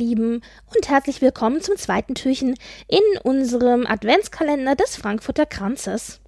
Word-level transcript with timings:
Lieben 0.00 0.40
und 0.74 0.88
herzlich 0.88 1.20
willkommen 1.20 1.60
zum 1.60 1.76
zweiten 1.76 2.14
Türchen 2.14 2.54
in 2.88 3.02
unserem 3.22 3.86
Adventskalender 3.86 4.74
des 4.74 4.96
Frankfurter 4.96 5.44
Kranzes. 5.44 6.20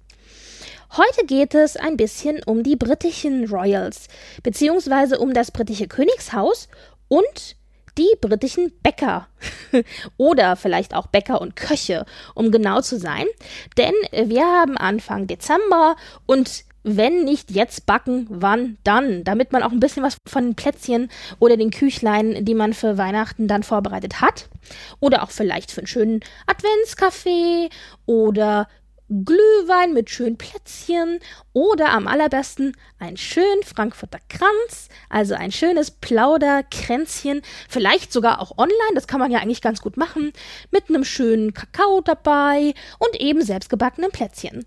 Heute 0.95 1.25
geht 1.25 1.55
es 1.55 1.75
ein 1.75 1.97
bisschen 1.97 2.43
um 2.43 2.61
die 2.61 2.75
britischen 2.75 3.49
Royals, 3.49 4.09
beziehungsweise 4.43 5.17
um 5.17 5.33
das 5.33 5.49
britische 5.49 5.87
Königshaus 5.87 6.67
und 7.07 7.55
die 7.97 8.15
britischen 8.21 8.71
Bäcker. 8.83 9.27
Oder 10.17 10.55
vielleicht 10.55 10.93
auch 10.93 11.07
Bäcker 11.07 11.41
und 11.41 11.55
Köche, 11.55 12.05
um 12.35 12.51
genau 12.51 12.81
zu 12.81 12.99
sein. 12.99 13.25
Denn 13.79 13.95
wir 14.11 14.45
haben 14.45 14.77
Anfang 14.77 15.25
Dezember 15.25 15.95
und 16.27 16.63
wenn 16.83 17.23
nicht 17.23 17.51
jetzt 17.51 17.85
backen, 17.85 18.27
wann 18.29 18.77
dann? 18.83 19.23
Damit 19.23 19.51
man 19.51 19.63
auch 19.63 19.71
ein 19.71 19.79
bisschen 19.79 20.03
was 20.03 20.17
von 20.27 20.43
den 20.43 20.55
Plätzchen 20.55 21.09
oder 21.39 21.57
den 21.57 21.71
Küchlein, 21.71 22.45
die 22.45 22.55
man 22.55 22.73
für 22.73 22.97
Weihnachten 22.97 23.47
dann 23.47 23.63
vorbereitet 23.63 24.21
hat. 24.21 24.49
Oder 24.99 25.23
auch 25.23 25.31
vielleicht 25.31 25.71
für 25.71 25.81
einen 25.81 25.87
schönen 25.87 26.19
Adventskaffee 26.45 27.69
oder 28.05 28.67
Glühwein 29.09 29.93
mit 29.93 30.09
schönen 30.09 30.37
Plätzchen 30.37 31.19
oder 31.51 31.89
am 31.91 32.07
allerbesten 32.07 32.75
ein 32.99 33.17
schön 33.17 33.61
Frankfurter 33.63 34.19
Kranz, 34.29 34.87
also 35.09 35.35
ein 35.35 35.51
schönes 35.51 35.91
Plauderkränzchen, 35.91 37.41
vielleicht 37.69 38.11
sogar 38.13 38.41
auch 38.41 38.57
online, 38.57 38.95
das 38.95 39.05
kann 39.05 39.19
man 39.19 39.29
ja 39.29 39.39
eigentlich 39.39 39.61
ganz 39.61 39.81
gut 39.81 39.97
machen, 39.97 40.31
mit 40.71 40.89
einem 40.89 41.03
schönen 41.03 41.53
Kakao 41.53 42.01
dabei 42.01 42.73
und 42.97 43.19
eben 43.19 43.43
selbstgebackenen 43.43 44.11
Plätzchen. 44.11 44.65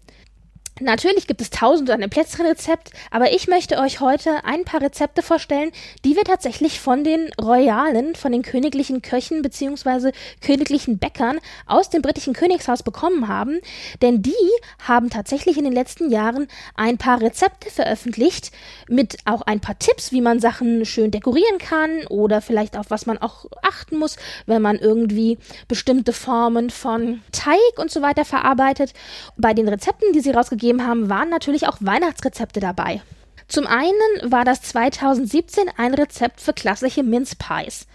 Natürlich 0.78 1.26
gibt 1.26 1.40
es 1.40 1.48
tausend 1.48 1.88
und 1.88 2.02
ein 2.02 2.10
Plätzchenrezept, 2.10 2.90
aber 3.10 3.32
ich 3.32 3.48
möchte 3.48 3.78
euch 3.78 4.00
heute 4.00 4.44
ein 4.44 4.64
paar 4.64 4.82
Rezepte 4.82 5.22
vorstellen, 5.22 5.72
die 6.04 6.16
wir 6.16 6.24
tatsächlich 6.24 6.80
von 6.80 7.02
den 7.02 7.30
Royalen, 7.40 8.14
von 8.14 8.30
den 8.30 8.42
königlichen 8.42 9.00
Köchen 9.00 9.40
bzw. 9.40 10.12
königlichen 10.42 10.98
Bäckern 10.98 11.38
aus 11.64 11.88
dem 11.88 12.02
britischen 12.02 12.34
Königshaus 12.34 12.82
bekommen 12.82 13.26
haben. 13.26 13.60
Denn 14.02 14.20
die 14.20 14.34
haben 14.86 15.08
tatsächlich 15.08 15.56
in 15.56 15.64
den 15.64 15.72
letzten 15.72 16.10
Jahren 16.10 16.46
ein 16.74 16.98
paar 16.98 17.22
Rezepte 17.22 17.70
veröffentlicht 17.70 18.50
mit 18.86 19.16
auch 19.24 19.40
ein 19.40 19.60
paar 19.60 19.78
Tipps, 19.78 20.12
wie 20.12 20.20
man 20.20 20.40
Sachen 20.40 20.84
schön 20.84 21.10
dekorieren 21.10 21.56
kann 21.58 22.06
oder 22.10 22.42
vielleicht 22.42 22.76
auf 22.76 22.90
was 22.90 23.06
man 23.06 23.16
auch 23.16 23.46
achten 23.62 23.96
muss, 23.96 24.16
wenn 24.44 24.60
man 24.60 24.76
irgendwie 24.76 25.38
bestimmte 25.68 26.12
Formen 26.12 26.68
von 26.68 27.22
Teig 27.32 27.56
und 27.78 27.90
so 27.90 28.02
weiter 28.02 28.26
verarbeitet. 28.26 28.92
Bei 29.38 29.54
den 29.54 29.68
Rezepten, 29.68 30.12
die 30.12 30.20
sie 30.20 30.32
rausgegeben 30.32 30.65
gegeben 30.66 30.86
haben, 30.86 31.08
waren 31.08 31.30
natürlich 31.30 31.68
auch 31.68 31.76
Weihnachtsrezepte 31.80 32.58
dabei. 32.60 33.00
Zum 33.48 33.66
einen 33.68 34.32
war 34.32 34.44
das 34.44 34.62
2017 34.62 35.64
ein 35.76 35.94
Rezept 35.94 36.40
für 36.40 36.52
klassische 36.52 37.04
Mince 37.04 37.36
Pies. 37.36 37.86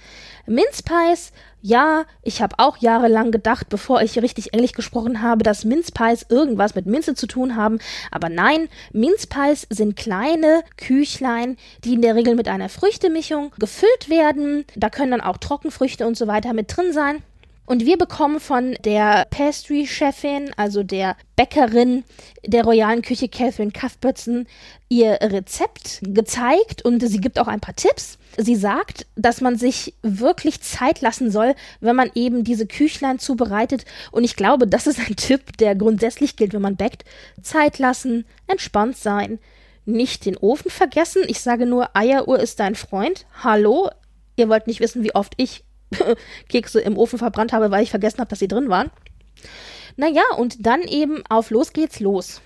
Mince 0.45 0.81
Pies, 0.83 1.33
ja, 1.61 2.05
ich 2.23 2.41
habe 2.41 2.55
auch 2.57 2.77
jahrelang 2.77 3.31
gedacht, 3.31 3.67
bevor 3.67 4.01
ich 4.01 4.21
richtig 4.21 4.53
Englisch 4.53 4.71
gesprochen 4.71 5.21
habe, 5.21 5.43
dass 5.43 5.65
Mince 5.65 5.91
Pies 5.91 6.25
irgendwas 6.29 6.73
mit 6.73 6.85
Minze 6.85 7.13
zu 7.13 7.27
tun 7.27 7.57
haben, 7.57 7.79
aber 8.09 8.29
nein, 8.29 8.69
Mince 8.93 9.27
Pies 9.27 9.67
sind 9.69 9.97
kleine 9.97 10.63
Küchlein, 10.77 11.57
die 11.83 11.93
in 11.93 12.01
der 12.01 12.15
Regel 12.15 12.35
mit 12.35 12.47
einer 12.47 12.69
Früchtemischung 12.69 13.51
gefüllt 13.59 14.09
werden. 14.09 14.63
Da 14.77 14.89
können 14.89 15.11
dann 15.11 15.21
auch 15.21 15.37
Trockenfrüchte 15.37 16.07
und 16.07 16.15
so 16.15 16.27
weiter 16.27 16.53
mit 16.53 16.75
drin 16.75 16.93
sein. 16.93 17.21
Und 17.71 17.85
wir 17.85 17.97
bekommen 17.97 18.41
von 18.41 18.75
der 18.83 19.25
Pastry-Chefin, 19.29 20.51
also 20.57 20.83
der 20.83 21.15
Bäckerin 21.37 22.03
der 22.45 22.65
royalen 22.65 23.01
Küche 23.01 23.29
Catherine 23.29 23.71
Cuthbertson, 23.71 24.45
ihr 24.89 25.17
Rezept 25.21 26.01
gezeigt 26.01 26.83
und 26.83 26.99
sie 26.99 27.21
gibt 27.21 27.39
auch 27.39 27.47
ein 27.47 27.61
paar 27.61 27.77
Tipps. 27.77 28.17
Sie 28.35 28.57
sagt, 28.57 29.07
dass 29.15 29.39
man 29.39 29.57
sich 29.57 29.93
wirklich 30.01 30.59
Zeit 30.59 30.99
lassen 30.99 31.31
soll, 31.31 31.55
wenn 31.79 31.95
man 31.95 32.11
eben 32.13 32.43
diese 32.43 32.67
Küchlein 32.67 33.19
zubereitet. 33.19 33.85
Und 34.11 34.25
ich 34.25 34.35
glaube, 34.35 34.67
das 34.67 34.85
ist 34.85 34.99
ein 34.99 35.15
Tipp, 35.15 35.55
der 35.55 35.73
grundsätzlich 35.73 36.35
gilt, 36.35 36.53
wenn 36.53 36.61
man 36.61 36.75
backt. 36.75 37.05
Zeit 37.41 37.79
lassen, 37.79 38.25
entspannt 38.47 38.97
sein, 38.97 39.39
nicht 39.85 40.25
den 40.25 40.35
Ofen 40.35 40.71
vergessen. 40.71 41.21
Ich 41.25 41.39
sage 41.39 41.65
nur, 41.65 41.95
Eieruhr 41.95 42.41
ist 42.41 42.59
dein 42.59 42.75
Freund. 42.75 43.25
Hallo, 43.45 43.89
ihr 44.35 44.49
wollt 44.49 44.67
nicht 44.67 44.81
wissen, 44.81 45.05
wie 45.05 45.15
oft 45.15 45.35
ich 45.37 45.63
Kekse 46.49 46.81
im 46.81 46.97
Ofen 46.97 47.19
verbrannt 47.19 47.53
habe, 47.53 47.71
weil 47.71 47.83
ich 47.83 47.89
vergessen 47.89 48.19
habe, 48.19 48.29
dass 48.29 48.39
sie 48.39 48.47
drin 48.47 48.69
waren. 48.69 48.91
Naja, 49.97 50.23
und 50.37 50.65
dann 50.65 50.81
eben 50.81 51.23
auf 51.29 51.49
los 51.49 51.73
geht's 51.73 51.99
los. 51.99 52.41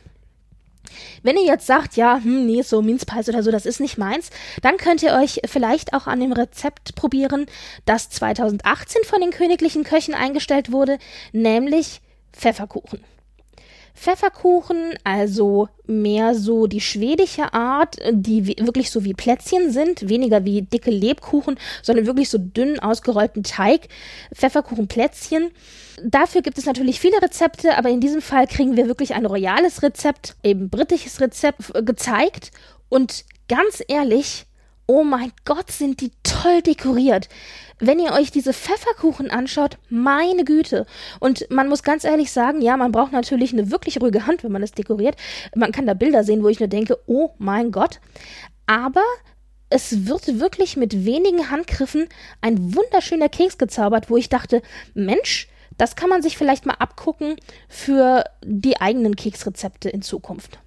Wenn 1.24 1.38
ihr 1.38 1.46
jetzt 1.46 1.66
sagt, 1.66 1.96
ja, 1.96 2.20
hm, 2.22 2.46
nee, 2.46 2.62
so 2.62 2.82
Mince 2.82 3.06
Pies 3.06 3.30
oder 3.30 3.44
so, 3.44 3.52
das 3.52 3.66
ist 3.66 3.80
nicht 3.80 3.98
meins, 3.98 4.30
dann 4.62 4.78
könnt 4.78 5.04
ihr 5.04 5.14
euch 5.14 5.42
vielleicht 5.46 5.94
auch 5.94 6.08
an 6.08 6.20
dem 6.20 6.32
Rezept 6.32 6.96
probieren, 6.96 7.48
das 7.86 8.10
2018 8.10 9.04
von 9.04 9.22
den 9.22 9.32
königlichen 9.32 9.84
Köchen 9.84 10.14
eingestellt 10.14 10.72
wurde, 10.72 10.98
nämlich 11.32 12.02
Pfefferkuchen. 12.34 13.04
Pfefferkuchen, 13.96 14.96
also 15.04 15.70
mehr 15.88 16.36
so 16.36 16.68
die 16.68 16.82
schwedische 16.82 17.54
Art, 17.54 17.98
die 18.12 18.46
wirklich 18.46 18.92
so 18.92 19.04
wie 19.04 19.14
Plätzchen 19.14 19.72
sind, 19.72 20.10
weniger 20.10 20.44
wie 20.46 20.62
dicke 20.62 20.92
Lebkuchen, 20.92 21.58
sondern 21.82 22.06
wirklich 22.06 22.30
so 22.30 22.38
dünn 22.38 22.80
ausgerollten 22.80 23.44
Teig. 23.44 23.88
Pfefferkuchenplätzchen. 24.34 25.52
Dafür 26.04 26.42
gibt 26.42 26.58
es 26.58 26.66
natürlich 26.66 27.00
viele 27.00 27.22
Rezepte, 27.22 27.78
aber 27.78 27.90
in 27.90 28.02
diesem 28.02 28.22
Fall 28.22 28.48
kriegen 28.48 28.76
wir 28.76 28.88
wirklich 28.88 29.16
ein 29.16 29.26
royales 29.26 29.82
Rezept, 29.82 30.36
eben 30.44 30.70
britisches 30.70 31.22
Rezept 31.22 31.74
gezeigt. 31.86 32.52
Und 32.90 33.24
ganz 33.48 33.82
ehrlich, 33.88 34.46
oh 34.88 35.04
mein 35.04 35.32
Gott, 35.46 35.72
sind 35.72 36.02
die 36.02 36.12
toll 36.24 36.62
dekoriert. 36.62 37.30
Wenn 37.80 38.00
ihr 38.00 38.14
euch 38.14 38.32
diese 38.32 38.54
Pfefferkuchen 38.54 39.30
anschaut, 39.30 39.78
meine 39.90 40.46
Güte. 40.46 40.86
Und 41.20 41.50
man 41.50 41.68
muss 41.68 41.84
ganz 41.84 42.04
ehrlich 42.04 42.32
sagen, 42.32 42.62
ja, 42.62 42.78
man 42.78 42.92
braucht 42.92 43.12
natürlich 43.12 43.52
eine 43.52 43.72
wirklich 43.72 44.02
ruhige 44.02 44.28
Hand, 44.28 44.44
wenn 44.44 44.52
man 44.52 44.64
es 44.64 44.72
dekoriert. 44.72 45.16
Man 45.56 45.72
kann 45.72 45.86
da 45.86 45.94
Bilder 45.94 46.24
sehen, 46.24 46.44
wo 46.44 46.48
ich 46.48 46.60
nur 46.60 46.70
denke, 46.70 46.98
oh 47.08 47.32
mein 47.38 47.72
Gott. 47.72 48.00
Aber 48.66 49.04
es 49.70 50.08
wird 50.08 50.40
wirklich 50.40 50.78
mit 50.78 51.06
wenigen 51.06 51.50
Handgriffen 51.50 52.08
ein 52.42 52.76
wunderschöner 52.76 53.30
Keks 53.30 53.58
gezaubert, 53.58 54.10
wo 54.10 54.18
ich 54.18 54.30
dachte, 54.30 54.62
Mensch, 54.94 55.50
das 55.78 55.96
kann 55.96 56.10
man 56.10 56.22
sich 56.22 56.38
vielleicht 56.38 56.66
mal 56.66 56.76
abgucken 56.76 57.36
für 57.68 58.24
die 58.44 58.80
eigenen 58.80 59.16
Keksrezepte 59.16 59.90
in 59.90 60.02
Zukunft. 60.02 60.60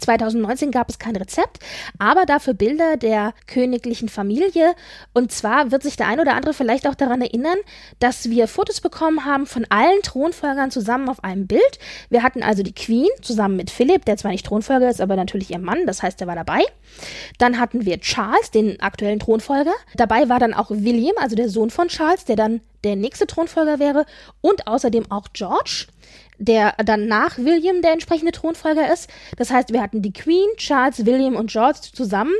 2019 0.00 0.70
gab 0.70 0.88
es 0.88 0.98
kein 0.98 1.16
Rezept, 1.16 1.58
aber 1.98 2.24
dafür 2.26 2.54
Bilder 2.54 2.96
der 2.96 3.34
königlichen 3.46 4.08
Familie. 4.08 4.74
Und 5.12 5.32
zwar 5.32 5.70
wird 5.70 5.82
sich 5.82 5.96
der 5.96 6.06
ein 6.06 6.20
oder 6.20 6.34
andere 6.34 6.54
vielleicht 6.54 6.86
auch 6.86 6.94
daran 6.94 7.20
erinnern, 7.20 7.56
dass 7.98 8.30
wir 8.30 8.48
Fotos 8.48 8.80
bekommen 8.80 9.24
haben 9.24 9.46
von 9.46 9.66
allen 9.68 10.02
Thronfolgern 10.02 10.70
zusammen 10.70 11.08
auf 11.08 11.24
einem 11.24 11.46
Bild. 11.46 11.78
Wir 12.10 12.22
hatten 12.22 12.42
also 12.42 12.62
die 12.62 12.74
Queen 12.74 13.08
zusammen 13.22 13.56
mit 13.56 13.70
Philipp, 13.70 14.04
der 14.04 14.16
zwar 14.16 14.30
nicht 14.30 14.46
Thronfolger 14.46 14.88
ist, 14.88 15.00
aber 15.00 15.16
natürlich 15.16 15.50
ihr 15.50 15.58
Mann, 15.58 15.86
das 15.86 16.02
heißt, 16.02 16.20
er 16.20 16.26
war 16.26 16.36
dabei. 16.36 16.60
Dann 17.38 17.58
hatten 17.58 17.84
wir 17.84 18.00
Charles, 18.00 18.50
den 18.50 18.80
aktuellen 18.80 19.20
Thronfolger. 19.20 19.72
Dabei 19.96 20.28
war 20.28 20.38
dann 20.38 20.54
auch 20.54 20.70
William, 20.70 21.16
also 21.18 21.36
der 21.36 21.48
Sohn 21.48 21.70
von 21.70 21.88
Charles, 21.88 22.24
der 22.24 22.36
dann 22.36 22.60
der 22.84 22.96
nächste 22.96 23.26
Thronfolger 23.26 23.78
wäre. 23.78 24.06
Und 24.40 24.66
außerdem 24.66 25.10
auch 25.10 25.28
George 25.32 25.86
der 26.38 26.74
dann 26.84 27.06
nach 27.06 27.38
William 27.38 27.82
der 27.82 27.92
entsprechende 27.92 28.32
Thronfolger 28.32 28.92
ist. 28.92 29.10
Das 29.36 29.50
heißt, 29.50 29.72
wir 29.72 29.82
hatten 29.82 30.02
die 30.02 30.12
Queen, 30.12 30.48
Charles, 30.56 31.04
William 31.04 31.36
und 31.36 31.50
George 31.50 31.80
zusammen 31.92 32.34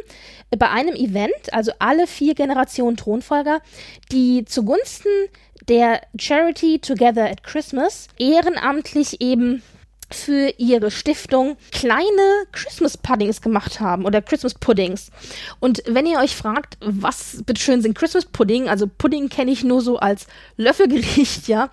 bei 0.57 0.71
einem 0.71 0.95
Event, 0.95 1.53
also 1.53 1.73
alle 1.79 2.07
vier 2.07 2.35
Generationen 2.35 2.97
Thronfolger, 2.97 3.61
die 4.11 4.45
zugunsten 4.45 5.11
der 5.69 6.01
Charity 6.19 6.79
Together 6.79 7.29
at 7.31 7.45
Christmas 7.45 8.09
ehrenamtlich 8.19 9.21
eben 9.21 9.63
für 10.11 10.55
ihre 10.57 10.91
Stiftung 10.91 11.57
kleine 11.71 12.47
Christmas 12.53 12.97
Puddings 12.97 13.43
gemacht 13.43 13.81
haben 13.81 14.05
oder 14.05 14.23
Christmas 14.23 14.55
Puddings. 14.55 15.11
Und 15.61 15.83
wenn 15.87 16.07
ihr 16.07 16.19
euch 16.19 16.35
fragt, 16.35 16.79
was 16.81 17.43
bitteschön 17.45 17.83
sind 17.83 17.97
Christmas 17.97 18.25
Pudding, 18.25 18.69
also 18.69 18.87
Pudding 18.87 19.29
kenne 19.29 19.51
ich 19.51 19.65
nur 19.65 19.83
so 19.83 19.99
als 19.99 20.27
Löffelgericht, 20.57 21.49
ja. 21.49 21.71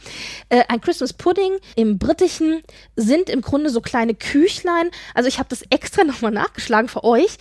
Äh, 0.50 0.64
ein 0.68 0.82
Christmas 0.82 1.14
Pudding 1.14 1.58
im 1.76 1.98
Britischen 1.98 2.62
sind 2.96 3.30
im 3.30 3.42
Grunde 3.42 3.70
so 3.70 3.82
kleine 3.82 4.16
Küchlein. 4.16 4.90
Also 5.14 5.30
ich 5.30 5.40
habe 5.40 5.50
das 5.50 5.64
extra 5.70 6.04
nochmal 6.06 6.32
nachgeschlagen 6.32 6.90
für 6.90 7.04
euch. 7.04 7.38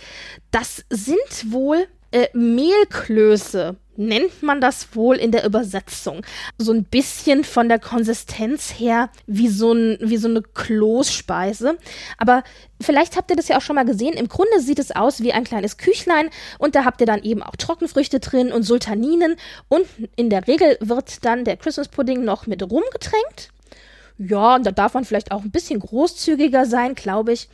Das 0.51 0.85
sind 0.89 1.51
wohl 1.51 1.87
äh, 2.15 2.29
Mehlklöße 2.33 3.75
nennt 3.97 4.41
man 4.41 4.61
das 4.61 4.95
wohl 4.95 5.17
in 5.17 5.31
der 5.31 5.45
Übersetzung. 5.45 6.25
So 6.57 6.71
ein 6.71 6.85
bisschen 6.85 7.43
von 7.43 7.67
der 7.67 7.79
Konsistenz 7.79 8.71
her 8.79 9.09
wie 9.27 9.49
so, 9.49 9.73
ein, 9.73 9.97
wie 9.99 10.15
so 10.15 10.29
eine 10.29 10.41
Kloßspeise. 10.41 11.77
Aber 12.17 12.43
vielleicht 12.79 13.17
habt 13.17 13.31
ihr 13.31 13.35
das 13.35 13.49
ja 13.49 13.57
auch 13.57 13.61
schon 13.61 13.75
mal 13.75 13.85
gesehen. 13.85 14.13
Im 14.13 14.29
Grunde 14.29 14.61
sieht 14.61 14.79
es 14.79 14.95
aus 14.95 15.21
wie 15.21 15.33
ein 15.33 15.43
kleines 15.43 15.77
Küchlein 15.77 16.29
und 16.57 16.75
da 16.75 16.85
habt 16.85 17.01
ihr 17.01 17.07
dann 17.07 17.23
eben 17.23 17.43
auch 17.43 17.57
Trockenfrüchte 17.57 18.21
drin 18.21 18.53
und 18.53 18.63
Sultaninen 18.63 19.35
und 19.67 19.85
in 20.15 20.29
der 20.29 20.47
Regel 20.47 20.77
wird 20.79 21.25
dann 21.25 21.43
der 21.43 21.57
Christmas 21.57 21.89
Pudding 21.89 22.23
noch 22.23 22.47
mit 22.47 22.63
Rum 22.63 22.83
getränkt. 22.93 23.51
Ja, 24.17 24.55
und 24.55 24.65
da 24.65 24.71
darf 24.71 24.93
man 24.93 25.03
vielleicht 25.03 25.31
auch 25.31 25.43
ein 25.43 25.51
bisschen 25.51 25.79
großzügiger 25.79 26.65
sein, 26.65 26.95
glaube 26.95 27.33
ich. 27.33 27.49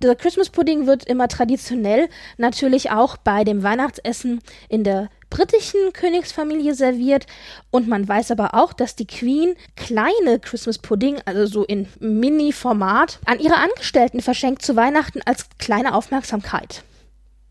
Der 0.00 0.14
Christmas 0.14 0.48
Pudding 0.48 0.86
wird 0.86 1.06
immer 1.06 1.26
traditionell 1.26 2.08
natürlich 2.36 2.90
auch 2.90 3.16
bei 3.16 3.42
dem 3.42 3.64
Weihnachtsessen 3.64 4.40
in 4.68 4.84
der 4.84 5.10
britischen 5.30 5.92
Königsfamilie 5.92 6.74
serviert. 6.74 7.26
Und 7.72 7.88
man 7.88 8.06
weiß 8.06 8.30
aber 8.30 8.54
auch, 8.54 8.72
dass 8.72 8.94
die 8.94 9.08
Queen 9.08 9.56
kleine 9.74 10.38
Christmas 10.38 10.78
Pudding, 10.78 11.20
also 11.24 11.46
so 11.46 11.64
in 11.64 11.88
Mini-Format, 11.98 13.18
an 13.24 13.40
ihre 13.40 13.56
Angestellten 13.56 14.20
verschenkt 14.20 14.62
zu 14.62 14.76
Weihnachten 14.76 15.20
als 15.24 15.48
kleine 15.58 15.94
Aufmerksamkeit. 15.94 16.84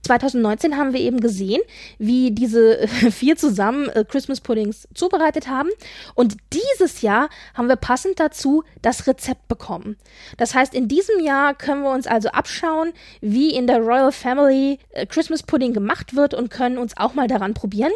2019 0.03 0.77
haben 0.77 0.93
wir 0.93 0.99
eben 0.99 1.19
gesehen, 1.19 1.61
wie 1.97 2.31
diese 2.31 2.87
vier 3.11 3.35
zusammen 3.35 3.89
äh, 3.89 4.05
Christmas 4.07 4.41
Puddings 4.41 4.87
zubereitet 4.93 5.47
haben. 5.47 5.69
Und 6.13 6.37
dieses 6.51 7.01
Jahr 7.01 7.29
haben 7.53 7.67
wir 7.67 7.75
passend 7.75 8.19
dazu 8.19 8.63
das 8.81 9.07
Rezept 9.07 9.47
bekommen. 9.47 9.97
Das 10.37 10.53
heißt, 10.53 10.73
in 10.73 10.87
diesem 10.87 11.19
Jahr 11.19 11.53
können 11.55 11.83
wir 11.83 11.91
uns 11.91 12.07
also 12.07 12.29
abschauen, 12.29 12.93
wie 13.21 13.53
in 13.55 13.67
der 13.67 13.79
Royal 13.79 14.11
Family 14.11 14.79
äh, 14.91 15.05
Christmas 15.05 15.43
Pudding 15.43 15.73
gemacht 15.73 16.15
wird 16.15 16.33
und 16.33 16.49
können 16.49 16.77
uns 16.77 16.97
auch 16.97 17.13
mal 17.13 17.27
daran 17.27 17.53
probieren. 17.53 17.91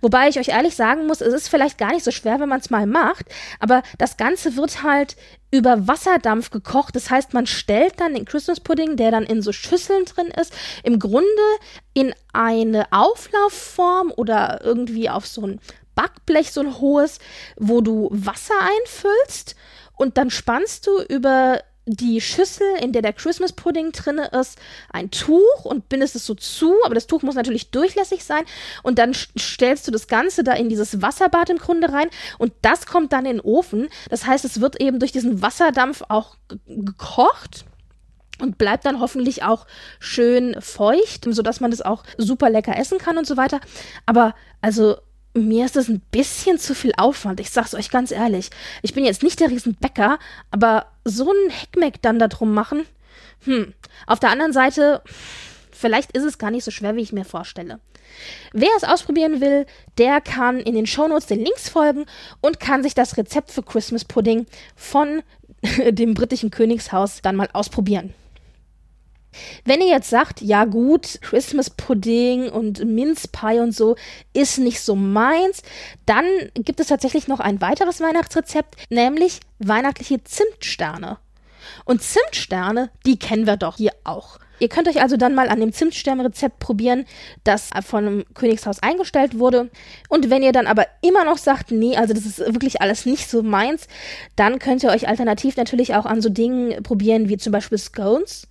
Wobei 0.00 0.28
ich 0.28 0.38
euch 0.38 0.48
ehrlich 0.48 0.76
sagen 0.76 1.06
muss, 1.06 1.20
es 1.20 1.34
ist 1.34 1.48
vielleicht 1.48 1.78
gar 1.78 1.92
nicht 1.92 2.04
so 2.04 2.10
schwer, 2.10 2.40
wenn 2.40 2.48
man 2.48 2.60
es 2.60 2.70
mal 2.70 2.86
macht. 2.86 3.26
Aber 3.58 3.82
das 3.98 4.16
Ganze 4.16 4.56
wird 4.56 4.82
halt 4.82 5.16
über 5.50 5.88
Wasserdampf 5.88 6.50
gekocht. 6.50 6.94
Das 6.96 7.10
heißt, 7.10 7.34
man 7.34 7.46
stellt 7.46 8.00
dann 8.00 8.14
den 8.14 8.24
Christmas 8.24 8.60
Pudding, 8.60 8.96
der 8.96 9.10
dann 9.10 9.24
in 9.24 9.42
so 9.42 9.52
Schüsseln 9.52 10.04
drin 10.04 10.28
ist, 10.40 10.52
im 10.82 10.98
Grunde 10.98 11.26
in 11.94 12.14
eine 12.32 12.86
Auflaufform 12.92 14.12
oder 14.16 14.60
irgendwie 14.62 15.08
auf 15.10 15.26
so 15.26 15.46
ein 15.46 15.60
Backblech, 15.94 16.52
so 16.52 16.60
ein 16.60 16.78
hohes, 16.78 17.18
wo 17.56 17.80
du 17.80 18.08
Wasser 18.12 18.54
einfüllst 18.60 19.56
und 19.96 20.16
dann 20.16 20.30
spannst 20.30 20.86
du 20.86 21.02
über 21.02 21.60
die 21.88 22.20
Schüssel, 22.20 22.66
in 22.80 22.92
der 22.92 23.02
der 23.02 23.12
Christmas 23.12 23.52
Pudding 23.52 23.92
drinne 23.92 24.26
ist, 24.26 24.58
ein 24.90 25.10
Tuch 25.10 25.64
und 25.64 25.88
bindest 25.88 26.14
es 26.16 26.26
so 26.26 26.34
zu, 26.34 26.74
aber 26.84 26.94
das 26.94 27.06
Tuch 27.06 27.22
muss 27.22 27.34
natürlich 27.34 27.70
durchlässig 27.70 28.24
sein 28.24 28.44
und 28.82 28.98
dann 28.98 29.14
stellst 29.14 29.86
du 29.86 29.90
das 29.90 30.06
Ganze 30.06 30.44
da 30.44 30.52
in 30.52 30.68
dieses 30.68 31.00
Wasserbad 31.00 31.50
im 31.50 31.58
Grunde 31.58 31.92
rein 31.92 32.08
und 32.38 32.52
das 32.62 32.86
kommt 32.86 33.12
dann 33.12 33.26
in 33.26 33.38
den 33.38 33.40
Ofen. 33.40 33.88
Das 34.10 34.26
heißt, 34.26 34.44
es 34.44 34.60
wird 34.60 34.80
eben 34.80 34.98
durch 34.98 35.12
diesen 35.12 35.42
Wasserdampf 35.42 36.02
auch 36.08 36.36
gekocht 36.66 37.64
und 38.40 38.58
bleibt 38.58 38.84
dann 38.84 39.00
hoffentlich 39.00 39.42
auch 39.42 39.66
schön 39.98 40.60
feucht, 40.60 41.26
sodass 41.28 41.60
man 41.60 41.70
das 41.70 41.82
auch 41.82 42.04
super 42.16 42.50
lecker 42.50 42.76
essen 42.76 42.98
kann 42.98 43.18
und 43.18 43.26
so 43.26 43.36
weiter. 43.36 43.60
Aber 44.06 44.34
also 44.60 44.96
mir 45.38 45.64
ist 45.64 45.76
das 45.76 45.88
ein 45.88 46.00
bisschen 46.10 46.58
zu 46.58 46.74
viel 46.74 46.92
Aufwand. 46.96 47.40
Ich 47.40 47.50
sag's 47.50 47.74
euch 47.74 47.90
ganz 47.90 48.10
ehrlich. 48.10 48.50
Ich 48.82 48.94
bin 48.94 49.04
jetzt 49.04 49.22
nicht 49.22 49.40
der 49.40 49.50
Riesenbäcker, 49.50 50.18
aber 50.50 50.86
so 51.04 51.30
ein 51.30 51.50
Heckmeck 51.50 52.02
dann 52.02 52.18
da 52.18 52.28
drum 52.28 52.52
machen, 52.52 52.84
hm. 53.44 53.74
Auf 54.06 54.20
der 54.20 54.30
anderen 54.30 54.52
Seite, 54.52 55.02
vielleicht 55.72 56.12
ist 56.12 56.24
es 56.24 56.38
gar 56.38 56.50
nicht 56.50 56.64
so 56.64 56.70
schwer, 56.70 56.96
wie 56.96 57.02
ich 57.02 57.12
mir 57.12 57.24
vorstelle. 57.24 57.80
Wer 58.52 58.70
es 58.76 58.84
ausprobieren 58.84 59.40
will, 59.40 59.66
der 59.98 60.20
kann 60.20 60.60
in 60.60 60.74
den 60.74 60.86
Shownotes 60.86 61.26
den 61.26 61.44
Links 61.44 61.68
folgen 61.68 62.06
und 62.40 62.58
kann 62.58 62.82
sich 62.82 62.94
das 62.94 63.16
Rezept 63.16 63.50
für 63.50 63.62
Christmas 63.62 64.04
Pudding 64.04 64.46
von 64.74 65.22
dem 65.90 66.14
britischen 66.14 66.50
Königshaus 66.50 67.20
dann 67.22 67.36
mal 67.36 67.48
ausprobieren. 67.52 68.14
Wenn 69.64 69.80
ihr 69.80 69.88
jetzt 69.88 70.10
sagt, 70.10 70.40
ja 70.40 70.64
gut, 70.64 71.20
Christmas 71.20 71.70
Pudding 71.70 72.48
und 72.50 72.84
Mince 72.84 73.28
Pie 73.28 73.60
und 73.60 73.72
so 73.72 73.96
ist 74.32 74.58
nicht 74.58 74.80
so 74.80 74.94
meins, 74.94 75.62
dann 76.06 76.24
gibt 76.54 76.80
es 76.80 76.88
tatsächlich 76.88 77.28
noch 77.28 77.40
ein 77.40 77.60
weiteres 77.60 78.00
Weihnachtsrezept, 78.00 78.76
nämlich 78.90 79.40
weihnachtliche 79.58 80.22
Zimtsterne. 80.24 81.18
Und 81.84 82.02
Zimtsterne, 82.02 82.90
die 83.06 83.18
kennen 83.18 83.46
wir 83.46 83.56
doch 83.56 83.76
hier 83.76 83.92
auch. 84.04 84.38
Ihr 84.60 84.68
könnt 84.68 84.88
euch 84.88 85.00
also 85.00 85.16
dann 85.16 85.34
mal 85.34 85.48
an 85.48 85.60
dem 85.60 85.72
Zimtsternrezept 85.72 86.58
probieren, 86.58 87.06
das 87.44 87.70
von 87.86 88.06
einem 88.06 88.24
Königshaus 88.34 88.82
eingestellt 88.82 89.38
wurde. 89.38 89.70
Und 90.08 90.30
wenn 90.30 90.42
ihr 90.42 90.52
dann 90.52 90.66
aber 90.66 90.86
immer 91.00 91.24
noch 91.24 91.38
sagt, 91.38 91.70
nee, 91.70 91.96
also 91.96 92.12
das 92.12 92.26
ist 92.26 92.38
wirklich 92.40 92.82
alles 92.82 93.06
nicht 93.06 93.30
so 93.30 93.42
meins, 93.42 93.86
dann 94.36 94.58
könnt 94.58 94.82
ihr 94.82 94.90
euch 94.90 95.06
alternativ 95.06 95.56
natürlich 95.56 95.94
auch 95.94 96.06
an 96.06 96.20
so 96.20 96.28
Dingen 96.28 96.82
probieren 96.82 97.28
wie 97.28 97.36
zum 97.36 97.52
Beispiel 97.52 97.78
Scones. 97.78 98.48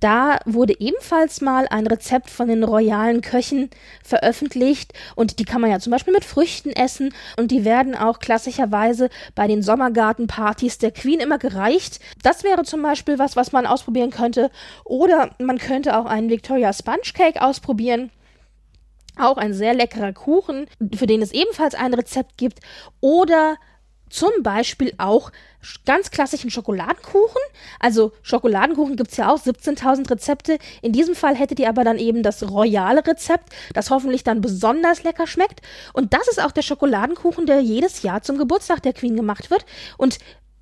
Da 0.00 0.38
wurde 0.44 0.78
ebenfalls 0.78 1.40
mal 1.40 1.66
ein 1.68 1.86
Rezept 1.86 2.30
von 2.30 2.48
den 2.48 2.64
royalen 2.64 3.20
Köchen 3.22 3.70
veröffentlicht 4.04 4.92
und 5.14 5.38
die 5.38 5.44
kann 5.44 5.60
man 5.60 5.70
ja 5.70 5.78
zum 5.78 5.90
Beispiel 5.90 6.12
mit 6.12 6.24
Früchten 6.24 6.70
essen 6.70 7.14
und 7.38 7.50
die 7.50 7.64
werden 7.64 7.94
auch 7.94 8.18
klassischerweise 8.18 9.08
bei 9.34 9.46
den 9.46 9.62
Sommergartenpartys 9.62 10.78
der 10.78 10.90
Queen 10.90 11.20
immer 11.20 11.38
gereicht. 11.38 12.00
Das 12.22 12.44
wäre 12.44 12.64
zum 12.64 12.82
Beispiel 12.82 13.18
was, 13.18 13.36
was 13.36 13.52
man 13.52 13.66
ausprobieren 13.66 14.10
könnte. 14.10 14.50
Oder 14.84 15.30
man 15.38 15.58
könnte 15.58 15.98
auch 15.98 16.06
einen 16.06 16.30
Victoria 16.30 16.72
Sponge 16.72 17.12
Cake 17.14 17.40
ausprobieren. 17.40 18.10
Auch 19.18 19.38
ein 19.38 19.54
sehr 19.54 19.72
leckerer 19.72 20.12
Kuchen, 20.12 20.66
für 20.94 21.06
den 21.06 21.22
es 21.22 21.32
ebenfalls 21.32 21.74
ein 21.74 21.94
Rezept 21.94 22.36
gibt. 22.36 22.60
Oder 23.00 23.56
zum 24.08 24.30
Beispiel 24.42 24.92
auch 24.98 25.32
ganz 25.84 26.10
klassischen 26.10 26.50
Schokoladenkuchen. 26.50 27.40
Also 27.80 28.12
Schokoladenkuchen 28.22 28.96
gibt 28.96 29.10
es 29.10 29.16
ja 29.16 29.32
auch 29.32 29.38
17.000 29.38 30.10
Rezepte. 30.10 30.58
In 30.82 30.92
diesem 30.92 31.14
Fall 31.14 31.34
hättet 31.34 31.58
ihr 31.58 31.68
aber 31.68 31.84
dann 31.84 31.98
eben 31.98 32.22
das 32.22 32.48
royale 32.48 33.06
Rezept, 33.06 33.54
das 33.74 33.90
hoffentlich 33.90 34.22
dann 34.24 34.40
besonders 34.40 35.02
lecker 35.02 35.26
schmeckt. 35.26 35.62
Und 35.92 36.12
das 36.12 36.28
ist 36.28 36.42
auch 36.42 36.52
der 36.52 36.62
Schokoladenkuchen, 36.62 37.46
der 37.46 37.60
jedes 37.60 38.02
Jahr 38.02 38.22
zum 38.22 38.38
Geburtstag 38.38 38.82
der 38.82 38.92
Queen 38.92 39.16
gemacht 39.16 39.50
wird. 39.50 39.64
Und 39.96 40.18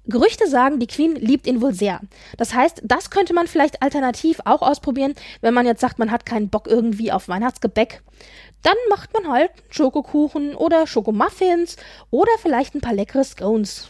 Gerüchte 0.06 0.46
sagen, 0.48 0.80
die 0.80 0.86
Queen 0.86 1.16
liebt 1.16 1.46
ihn 1.46 1.62
wohl 1.62 1.72
sehr. 1.72 2.00
Das 2.36 2.52
heißt, 2.52 2.82
das 2.84 3.10
könnte 3.10 3.32
man 3.32 3.46
vielleicht 3.46 3.82
alternativ 3.82 4.40
auch 4.44 4.60
ausprobieren, 4.60 5.14
wenn 5.40 5.54
man 5.54 5.66
jetzt 5.66 5.80
sagt, 5.80 5.98
man 5.98 6.10
hat 6.10 6.26
keinen 6.26 6.50
Bock 6.50 6.66
irgendwie 6.66 7.10
auf 7.10 7.28
Weihnachtsgebäck. 7.28 8.02
Dann 8.62 8.76
macht 8.90 9.12
man 9.14 9.32
halt 9.32 9.50
Schokokuchen 9.70 10.54
oder 10.54 10.86
Schokomuffins 10.86 11.76
oder 12.10 12.32
vielleicht 12.40 12.74
ein 12.74 12.80
paar 12.80 12.94
leckere 12.94 13.24
Scones. 13.24 13.88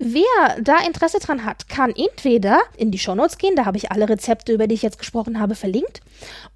Wer 0.00 0.60
da 0.60 0.78
Interesse 0.86 1.18
dran 1.18 1.44
hat, 1.44 1.68
kann 1.68 1.92
entweder 1.94 2.60
in 2.76 2.92
die 2.92 3.00
Shownotes 3.00 3.36
gehen, 3.36 3.56
da 3.56 3.64
habe 3.64 3.78
ich 3.78 3.90
alle 3.90 4.08
Rezepte, 4.08 4.52
über 4.52 4.68
die 4.68 4.76
ich 4.76 4.82
jetzt 4.82 4.98
gesprochen 4.98 5.40
habe, 5.40 5.56
verlinkt, 5.56 6.02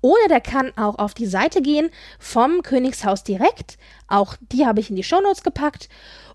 oder 0.00 0.28
der 0.28 0.40
kann 0.40 0.70
auch 0.76 0.99
auf 0.99 1.12
die 1.12 1.26
Seite 1.26 1.61
gehen 1.61 1.90
vom 2.20 2.62
Königshaus 2.62 3.25
direkt. 3.25 3.78
Auch 4.06 4.37
die 4.52 4.64
habe 4.64 4.78
ich 4.78 4.90
in 4.90 4.96
die 4.96 5.02
Shownotes 5.02 5.42
gepackt. 5.42 5.88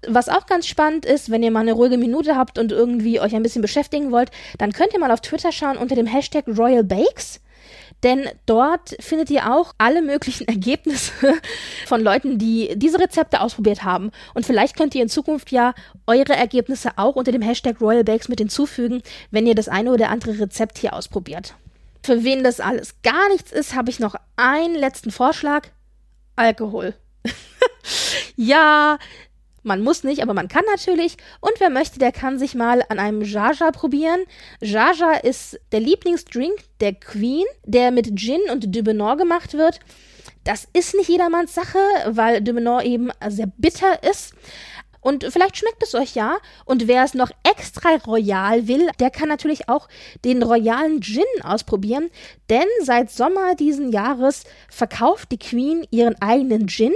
Was 0.05 0.27
auch 0.27 0.47
ganz 0.47 0.67
spannend 0.67 1.05
ist, 1.05 1.31
wenn 1.31 1.43
ihr 1.43 1.51
mal 1.51 1.61
eine 1.61 1.71
ruhige 1.71 1.97
Minute 1.97 2.35
habt 2.35 2.59
und 2.59 2.73
irgendwie 2.73 3.21
euch 3.21 3.35
ein 3.35 3.43
bisschen 3.43 3.61
beschäftigen 3.61 4.11
wollt, 4.11 4.31
dann 4.57 4.73
könnt 4.73 4.91
ihr 4.91 4.99
mal 4.99 5.11
auf 5.11 5.21
Twitter 5.21 5.53
schauen 5.53 5.77
unter 5.77 5.95
dem 5.95 6.07
Hashtag 6.07 6.45
Royal 6.47 6.83
Bakes 6.83 7.39
denn 8.03 8.29
dort 8.45 8.95
findet 8.99 9.29
ihr 9.29 9.51
auch 9.53 9.73
alle 9.77 10.01
möglichen 10.01 10.47
Ergebnisse 10.47 11.11
von 11.85 12.01
Leuten, 12.01 12.37
die 12.37 12.73
diese 12.75 12.99
Rezepte 12.99 13.41
ausprobiert 13.41 13.83
haben. 13.83 14.11
Und 14.33 14.45
vielleicht 14.45 14.77
könnt 14.77 14.95
ihr 14.95 15.01
in 15.01 15.09
Zukunft 15.09 15.51
ja 15.51 15.73
eure 16.05 16.35
Ergebnisse 16.35 16.91
auch 16.97 17.15
unter 17.15 17.31
dem 17.31 17.41
Hashtag 17.41 17.81
Royal 17.81 18.03
Bakes 18.03 18.29
mit 18.29 18.39
hinzufügen, 18.39 19.01
wenn 19.31 19.47
ihr 19.47 19.55
das 19.55 19.69
eine 19.69 19.91
oder 19.91 20.09
andere 20.09 20.39
Rezept 20.39 20.77
hier 20.77 20.93
ausprobiert. 20.93 21.55
Für 22.03 22.23
wen 22.23 22.43
das 22.43 22.59
alles 22.59 23.01
gar 23.01 23.29
nichts 23.29 23.51
ist, 23.51 23.75
habe 23.75 23.89
ich 23.89 23.99
noch 23.99 24.15
einen 24.35 24.75
letzten 24.75 25.11
Vorschlag. 25.11 25.67
Alkohol. 26.35 26.93
ja, 28.35 28.97
man 29.67 29.83
muss 29.83 30.03
nicht, 30.03 30.23
aber 30.23 30.33
man 30.33 30.47
kann 30.47 30.63
natürlich. 30.71 31.17
Und 31.41 31.53
wer 31.59 31.69
möchte, 31.69 31.99
der 31.99 32.11
kann 32.11 32.39
sich 32.39 32.55
mal 32.55 32.83
an 32.89 32.97
einem 32.97 33.21
Jaja 33.21 33.71
probieren. 33.71 34.21
Jaja 34.61 35.13
ist 35.13 35.59
der 35.71 35.81
Lieblingsdrink 35.81 36.55
der 36.79 36.93
Queen, 36.93 37.45
der 37.65 37.91
mit 37.91 38.17
Gin 38.17 38.41
und 38.51 38.75
Dubenor 38.75 39.17
gemacht 39.17 39.53
wird. 39.53 39.79
Das 40.43 40.67
ist 40.73 40.95
nicht 40.95 41.09
jedermanns 41.09 41.53
Sache, 41.53 41.79
weil 42.07 42.41
Dubenor 42.41 42.81
eben 42.83 43.11
sehr 43.27 43.51
bitter 43.57 44.01
ist. 44.03 44.33
Und 45.01 45.23
vielleicht 45.23 45.57
schmeckt 45.57 45.83
es 45.83 45.95
euch 45.95 46.15
ja. 46.15 46.37
Und 46.65 46.87
wer 46.87 47.03
es 47.03 47.13
noch 47.13 47.31
extra 47.43 47.95
royal 48.05 48.67
will, 48.67 48.89
der 48.99 49.09
kann 49.09 49.29
natürlich 49.29 49.69
auch 49.69 49.87
den 50.25 50.43
royalen 50.43 51.01
Gin 51.01 51.23
ausprobieren. 51.43 52.09
Denn 52.49 52.65
seit 52.83 53.11
Sommer 53.11 53.55
diesen 53.55 53.91
Jahres 53.91 54.43
verkauft 54.69 55.31
die 55.31 55.39
Queen 55.39 55.85
ihren 55.91 56.15
eigenen 56.21 56.67
Gin 56.67 56.93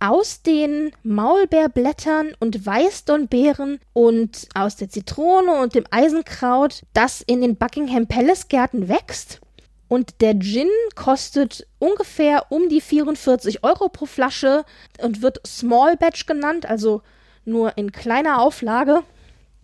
aus 0.00 0.42
den 0.42 0.92
Maulbeerblättern 1.02 2.34
und 2.40 2.64
Weißdornbeeren 2.64 3.80
und 3.92 4.48
aus 4.54 4.76
der 4.76 4.88
Zitrone 4.88 5.60
und 5.60 5.74
dem 5.74 5.84
Eisenkraut, 5.90 6.82
das 6.94 7.20
in 7.20 7.42
den 7.42 7.56
Buckingham 7.56 8.06
Palace 8.06 8.48
Gärten 8.48 8.88
wächst. 8.88 9.40
Und 9.88 10.20
der 10.20 10.38
Gin 10.38 10.68
kostet 10.94 11.66
ungefähr 11.78 12.46
um 12.50 12.68
die 12.68 12.80
44 12.80 13.62
Euro 13.62 13.88
pro 13.88 14.06
Flasche 14.06 14.64
und 15.02 15.20
wird 15.20 15.46
Small 15.46 15.96
Batch 15.96 16.26
genannt, 16.26 16.64
also 16.64 17.02
nur 17.44 17.76
in 17.76 17.92
kleiner 17.92 18.40
Auflage. 18.40 19.02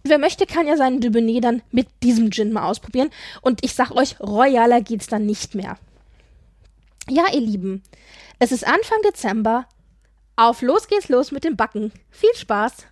Wer 0.02 0.19
möchte, 0.19 0.47
kann 0.47 0.66
ja 0.66 0.76
seinen 0.76 1.00
Dubonnet 1.00 1.45
dann 1.45 1.62
mit 1.71 1.88
diesem 2.02 2.31
Gin 2.31 2.52
mal 2.52 2.69
ausprobieren. 2.69 3.11
Und 3.40 3.64
ich 3.64 3.75
sag 3.75 3.93
euch, 3.93 4.21
royaler 4.21 4.81
geht's 4.81 5.07
dann 5.07 5.26
nicht 5.26 5.55
mehr. 5.55 5.78
Ja, 7.09 7.25
ihr 7.33 7.40
Lieben, 7.40 7.83
es 8.38 8.52
ist 8.52 8.66
Anfang 8.66 8.99
Dezember 9.02 9.66
auf 10.37 10.62
los 10.62 10.87
geht's 10.87 11.09
los 11.09 11.33
mit 11.33 11.45
dem 11.45 11.57
Backen. 11.57 11.93
Viel 12.11 12.35
Spaß! 12.35 12.87